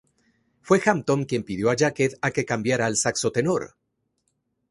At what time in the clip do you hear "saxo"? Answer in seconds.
2.97-3.31